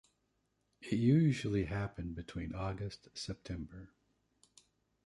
[0.81, 3.91] It usually happen between August–September.